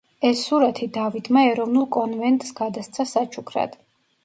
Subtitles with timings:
[0.27, 3.81] ეს სურათი დავიდმა ეროვნულ კონვენტს გადასცა საჩუქრად.